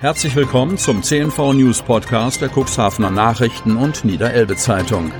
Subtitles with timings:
[0.00, 5.12] Herzlich willkommen zum CNV News Podcast der Cuxhavener Nachrichten und Niederelbe Zeitung.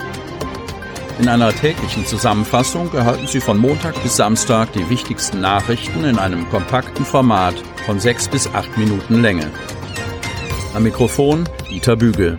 [1.18, 6.48] In einer täglichen Zusammenfassung erhalten Sie von Montag bis Samstag die wichtigsten Nachrichten in einem
[6.48, 9.50] kompakten Format von sechs bis acht Minuten Länge.
[10.72, 12.38] Am Mikrofon Dieter Bügel.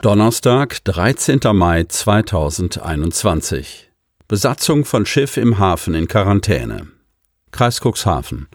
[0.00, 1.40] Donnerstag, 13.
[1.54, 3.90] Mai 2021.
[4.28, 6.86] Besatzung von Schiff im Hafen in Quarantäne.
[7.50, 8.46] Kreis Cuxhaven.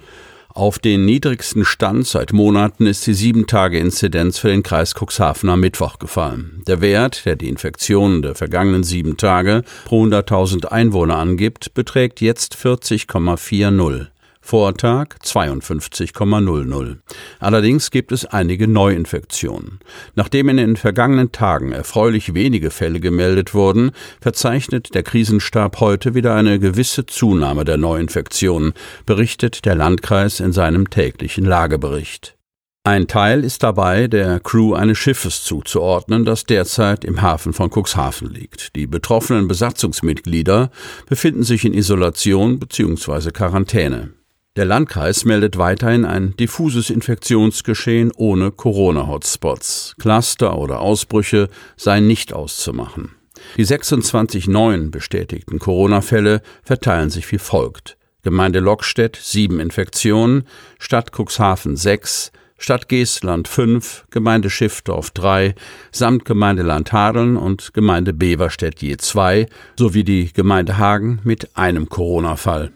[0.58, 6.00] Auf den niedrigsten Stand seit Monaten ist die 7-Tage-Inzidenz für den Kreis Cuxhaven am Mittwoch
[6.00, 6.64] gefallen.
[6.66, 12.56] Der Wert, der die Infektionen der vergangenen sieben Tage pro 100.000 Einwohner angibt, beträgt jetzt
[12.56, 14.08] 40,40.
[14.48, 17.00] Vortag 52,00.
[17.42, 19.80] Allerdings gibt es einige Neuinfektionen.
[20.16, 26.34] Nachdem in den vergangenen Tagen erfreulich wenige Fälle gemeldet wurden, verzeichnet der Krisenstab heute wieder
[26.34, 28.72] eine gewisse Zunahme der Neuinfektionen,
[29.06, 32.38] berichtet der Landkreis in seinem täglichen Lagebericht.
[32.86, 38.30] Ein Teil ist dabei der Crew eines Schiffes zuzuordnen, das derzeit im Hafen von Cuxhaven
[38.30, 38.78] liegt.
[38.78, 40.72] Die betroffenen Besatzungsmitglieder
[41.06, 43.32] befinden sich in Isolation bzw.
[43.32, 44.14] Quarantäne.
[44.58, 49.94] Der Landkreis meldet weiterhin ein diffuses Infektionsgeschehen ohne Corona-Hotspots.
[50.00, 53.12] Cluster oder Ausbrüche seien nicht auszumachen.
[53.58, 57.98] Die 26 neuen bestätigten Corona-Fälle verteilen sich wie folgt.
[58.24, 60.46] Gemeinde Lockstedt sieben Infektionen,
[60.80, 65.54] Stadt Cuxhaven sechs, Stadt Geestland fünf, Gemeinde Schiffdorf drei,
[65.92, 69.46] Samtgemeinde Landhadeln und Gemeinde Beverstedt je zwei,
[69.78, 72.72] sowie die Gemeinde Hagen mit einem Corona-Fall.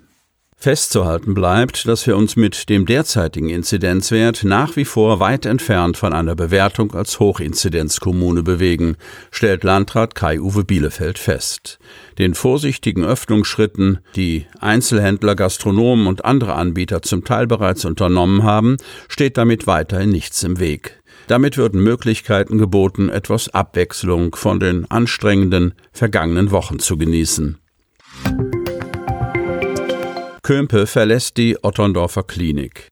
[0.62, 6.14] Festzuhalten bleibt, dass wir uns mit dem derzeitigen Inzidenzwert nach wie vor weit entfernt von
[6.14, 8.96] einer Bewertung als Hochinzidenzkommune bewegen,
[9.32, 11.80] stellt Landrat Kai-Uwe Bielefeld fest.
[12.20, 19.38] Den vorsichtigen Öffnungsschritten, die Einzelhändler, Gastronomen und andere Anbieter zum Teil bereits unternommen haben, steht
[19.38, 21.02] damit weiterhin nichts im Weg.
[21.26, 27.61] Damit würden Möglichkeiten geboten, etwas Abwechslung von den anstrengenden vergangenen Wochen zu genießen.
[30.52, 32.90] Kömpe verlässt die Otterndorfer Klinik.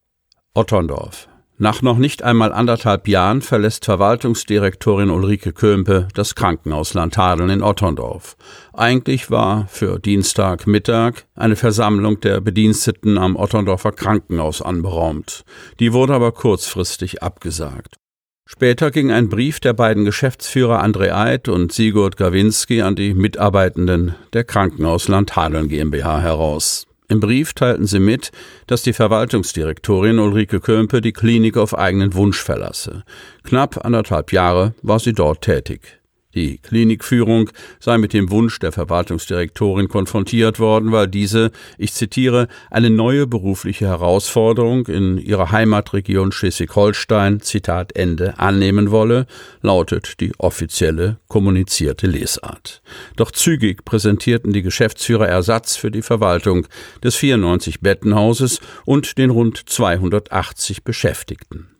[0.54, 1.28] Otterndorf.
[1.58, 8.38] Nach noch nicht einmal anderthalb Jahren verlässt Verwaltungsdirektorin Ulrike Kömpe das Krankenhaus Landhadeln in Otterndorf.
[8.72, 15.44] Eigentlich war für Dienstagmittag eine Versammlung der Bediensteten am Otterndorfer Krankenhaus anberaumt.
[15.82, 17.98] Die wurde aber kurzfristig abgesagt.
[18.46, 24.16] Später ging ein Brief der beiden Geschäftsführer André Eid und Sigurd Gawinski an die Mitarbeitenden
[24.32, 26.86] der Krankenhaus Landhadeln GmbH heraus.
[27.10, 28.32] Im Brief teilten sie mit,
[28.68, 33.04] dass die Verwaltungsdirektorin Ulrike Kömpe die Klinik auf eigenen Wunsch verlasse.
[33.44, 35.99] Knapp anderthalb Jahre war sie dort tätig.
[36.36, 42.92] Die Klinikführung sei mit dem Wunsch der Verwaltungsdirektorin konfrontiert worden, weil diese, ich zitiere, eine
[42.92, 49.26] neue berufliche Herausforderung in ihrer Heimatregion Schleswig-Holstein, Zitat Ende, annehmen wolle,
[49.64, 52.84] lautet die offizielle kommunizierte Lesart.
[53.16, 56.68] Doch zügig präsentierten die Geschäftsführer Ersatz für die Verwaltung
[57.04, 61.79] des 94 Bettenhauses und den rund 280 Beschäftigten.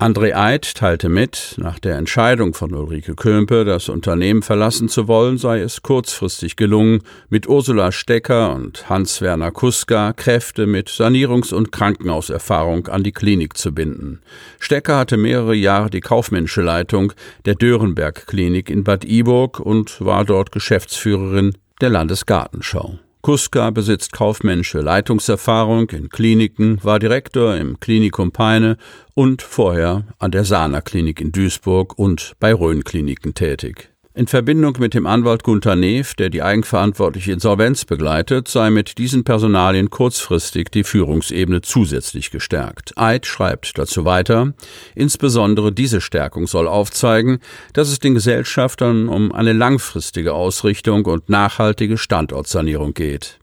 [0.00, 5.38] André Eid teilte mit, nach der Entscheidung von Ulrike Kömpe, das Unternehmen verlassen zu wollen,
[5.38, 12.88] sei es kurzfristig gelungen, mit Ursula Stecker und Hans-Werner Kuska Kräfte mit Sanierungs- und Krankenhauserfahrung
[12.88, 14.20] an die Klinik zu binden.
[14.58, 17.12] Stecker hatte mehrere Jahre die kaufmännische Leitung
[17.44, 22.98] der Dörenberg Klinik in Bad Iburg und war dort Geschäftsführerin der Landesgartenschau.
[23.24, 28.76] Kuska besitzt kaufmännische Leitungserfahrung in Kliniken, war Direktor im Klinikum Peine
[29.14, 33.93] und vorher an der Sana Klinik in Duisburg und bei Rhön Kliniken tätig.
[34.16, 39.24] In Verbindung mit dem Anwalt Gunther Neef, der die eigenverantwortliche Insolvenz begleitet, sei mit diesen
[39.24, 42.96] Personalien kurzfristig die Führungsebene zusätzlich gestärkt.
[42.96, 44.54] Eid schreibt dazu weiter,
[44.94, 47.40] insbesondere diese Stärkung soll aufzeigen,
[47.72, 53.40] dass es den Gesellschaftern um eine langfristige Ausrichtung und nachhaltige Standortsanierung geht.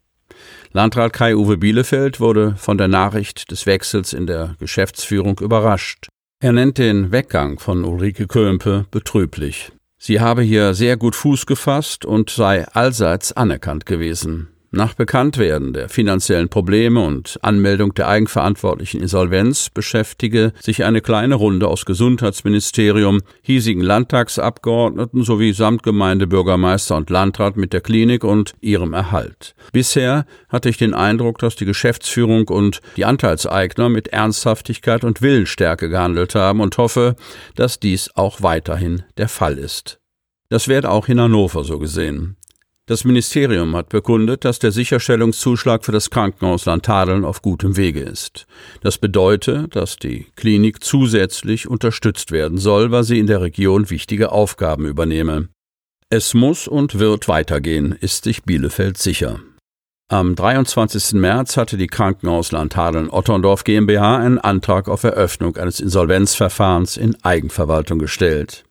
[0.71, 6.07] Landrat Kai-Uwe Bielefeld wurde von der Nachricht des Wechsels in der Geschäftsführung überrascht.
[6.41, 9.73] Er nennt den Weggang von Ulrike Kömpe betrüblich.
[10.03, 14.47] Sie habe hier sehr gut Fuß gefasst und sei allseits anerkannt gewesen.
[14.73, 21.67] Nach Bekanntwerden der finanziellen Probleme und Anmeldung der eigenverantwortlichen Insolvenz beschäftige sich eine kleine Runde
[21.67, 29.55] aus Gesundheitsministerium, hiesigen Landtagsabgeordneten sowie Samtgemeindebürgermeister und Landrat mit der Klinik und ihrem Erhalt.
[29.73, 35.89] Bisher hatte ich den Eindruck, dass die Geschäftsführung und die Anteilseigner mit Ernsthaftigkeit und Willensstärke
[35.89, 37.17] gehandelt haben und hoffe,
[37.55, 39.99] dass dies auch weiterhin der Fall ist.
[40.47, 42.37] Das wird auch in Hannover so gesehen.
[42.91, 48.45] Das Ministerium hat bekundet, dass der Sicherstellungszuschlag für das Krankenhaus Landtadeln auf gutem Wege ist.
[48.81, 54.33] Das bedeutet, dass die Klinik zusätzlich unterstützt werden soll, weil sie in der Region wichtige
[54.33, 55.47] Aufgaben übernehme.
[56.09, 59.39] Es muss und wird weitergehen, ist sich Bielefeld sicher.
[60.09, 61.13] Am 23.
[61.13, 67.99] März hatte die Krankenhaus Landhadeln Otterndorf GmbH einen Antrag auf Eröffnung eines Insolvenzverfahrens in Eigenverwaltung
[67.99, 68.65] gestellt.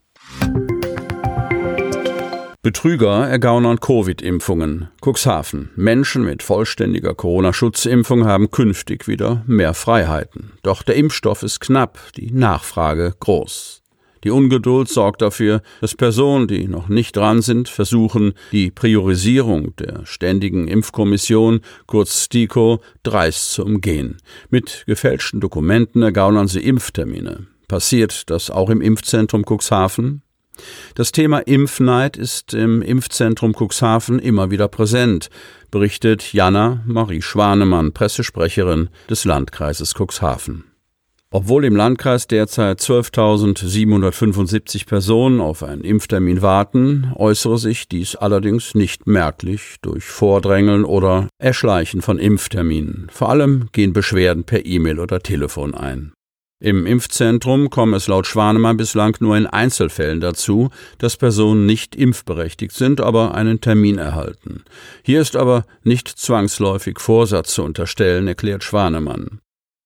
[2.62, 4.88] Betrüger ergaunern Covid-Impfungen.
[5.00, 5.70] Cuxhaven.
[5.76, 10.52] Menschen mit vollständiger Corona-Schutzimpfung haben künftig wieder mehr Freiheiten.
[10.62, 13.80] Doch der Impfstoff ist knapp, die Nachfrage groß.
[14.24, 20.04] Die Ungeduld sorgt dafür, dass Personen, die noch nicht dran sind, versuchen, die Priorisierung der
[20.04, 24.18] Ständigen Impfkommission, kurz STIKO, dreist zu umgehen.
[24.50, 27.46] Mit gefälschten Dokumenten ergaunern sie Impftermine.
[27.68, 30.20] Passiert das auch im Impfzentrum Cuxhaven?
[30.94, 35.30] Das Thema Impfneid ist im Impfzentrum Cuxhaven immer wieder präsent,
[35.70, 40.64] berichtet Jana Marie Schwanemann, Pressesprecherin des Landkreises Cuxhaven.
[41.32, 49.06] Obwohl im Landkreis derzeit 12.775 Personen auf einen Impftermin warten, äußere sich dies allerdings nicht
[49.06, 53.06] merklich durch Vordrängeln oder Erschleichen von Impfterminen.
[53.12, 56.12] Vor allem gehen Beschwerden per E-Mail oder Telefon ein.
[56.62, 60.68] Im Impfzentrum komme es laut Schwanemann bislang nur in Einzelfällen dazu,
[60.98, 64.64] dass Personen nicht impfberechtigt sind, aber einen Termin erhalten.
[65.02, 69.40] Hier ist aber nicht zwangsläufig Vorsatz zu unterstellen, erklärt Schwanemann.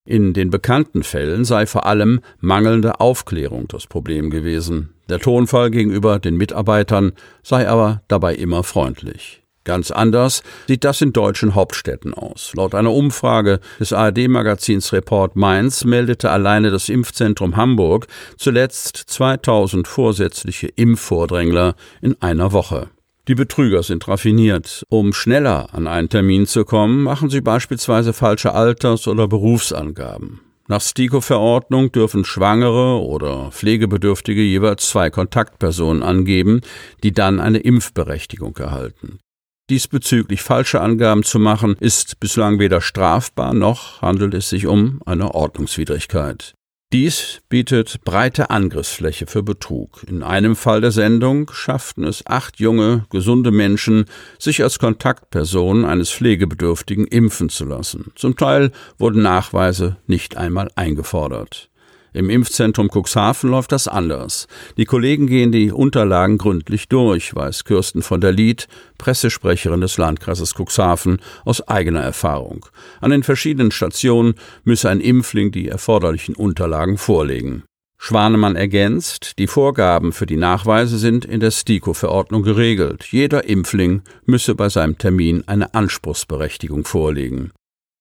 [0.05, 4.91] In den bekannten Fällen sei vor allem mangelnde Aufklärung das Problem gewesen.
[5.09, 7.13] Der Tonfall gegenüber den Mitarbeitern
[7.45, 9.44] sei aber dabei immer freundlich.
[9.65, 12.53] Ganz anders sieht das in deutschen Hauptstädten aus.
[12.55, 18.07] Laut einer Umfrage des ARD-Magazins Report Mainz meldete alleine das Impfzentrum Hamburg
[18.37, 22.91] zuletzt 2000 vorsätzliche Impfvordrängler in einer Woche.
[23.27, 24.85] Die Betrüger sind raffiniert.
[24.91, 30.41] Um schneller an einen Termin zu kommen, machen sie beispielsweise falsche Alters- oder Berufsangaben.
[30.69, 36.61] Nach STIKO-Verordnung dürfen Schwangere oder Pflegebedürftige jeweils zwei Kontaktpersonen angeben,
[37.03, 39.19] die dann eine Impfberechtigung erhalten.
[39.71, 45.35] Diesbezüglich falsche Angaben zu machen, ist bislang weder strafbar noch handelt es sich um eine
[45.35, 46.53] Ordnungswidrigkeit.
[46.93, 50.05] Dies bietet breite Angriffsfläche für Betrug.
[50.07, 54.05] In einem Fall der Sendung schafften es acht junge, gesunde Menschen,
[54.39, 58.13] sich als Kontaktpersonen eines Pflegebedürftigen impfen zu lassen.
[58.17, 61.71] Zum Teil wurden Nachweise nicht einmal eingefordert.
[62.15, 64.47] Im Impfzentrum Cuxhaven läuft das anders.
[64.77, 68.69] Die Kollegen gehen die Unterlagen gründlich durch, weiß Kirsten von der Lied,
[68.99, 72.67] Pressesprecherin des Landkreises Cuxhaven, aus eigener Erfahrung.
[73.01, 77.65] An den verschiedenen Stationen müsse ein Impfling die erforderlichen Unterlagen vorlegen.
[77.99, 83.07] Schwanemann ergänzt, die Vorgaben für die Nachweise sind in der STIKO-Verordnung geregelt.
[83.11, 87.51] Jeder Impfling müsse bei seinem Termin eine Anspruchsberechtigung vorlegen.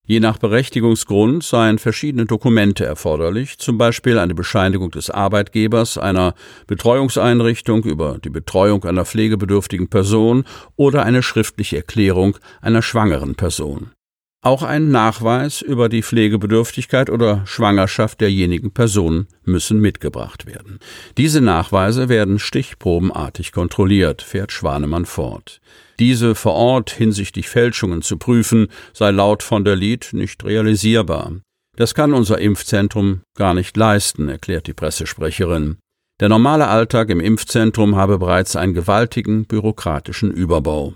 [0.06, 6.36] Je nach Berechtigungsgrund seien verschiedene Dokumente erforderlich, zum Beispiel eine Bescheinigung des Arbeitgebers einer
[6.68, 10.44] Betreuungseinrichtung über die Betreuung einer pflegebedürftigen Person
[10.76, 13.92] oder eine schriftliche Erklärung einer schwangeren Person.
[14.46, 20.80] Auch ein Nachweis über die Pflegebedürftigkeit oder Schwangerschaft derjenigen Person müssen mitgebracht werden.
[21.16, 25.62] Diese Nachweise werden stichprobenartig kontrolliert, fährt Schwanemann fort.
[25.98, 31.32] Diese vor Ort hinsichtlich Fälschungen zu prüfen, sei laut von der Lied nicht realisierbar.
[31.78, 35.78] Das kann unser Impfzentrum gar nicht leisten, erklärt die Pressesprecherin.
[36.20, 40.96] Der normale Alltag im Impfzentrum habe bereits einen gewaltigen bürokratischen Überbau.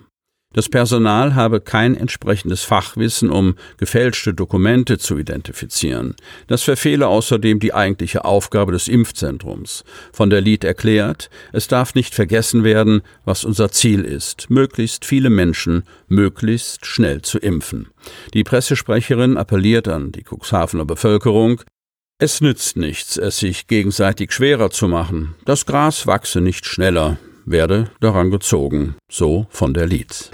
[0.57, 6.15] Das Personal habe kein entsprechendes Fachwissen, um gefälschte Dokumente zu identifizieren.
[6.47, 9.83] Das verfehle außerdem die eigentliche Aufgabe des Impfzentrums.
[10.11, 15.29] Von der Lied erklärt, es darf nicht vergessen werden, was unser Ziel ist, möglichst viele
[15.29, 17.89] Menschen möglichst schnell zu impfen.
[18.33, 21.61] Die Pressesprecherin appelliert an die Cuxhavener Bevölkerung,
[22.17, 25.35] es nützt nichts, es sich gegenseitig schwerer zu machen.
[25.45, 30.31] Das Gras wachse nicht schneller, werde daran gezogen, so von der Lied.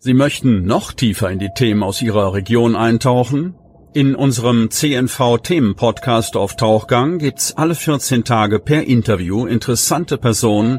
[0.00, 3.54] Sie möchten noch tiefer in die Themen aus Ihrer Region eintauchen?
[3.92, 10.78] In unserem CNV-Themen-Podcast auf Tauchgang gibt's alle 14 Tage per Interview interessante Personen,